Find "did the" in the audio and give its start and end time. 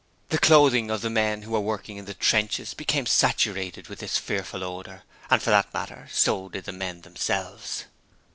6.49-6.71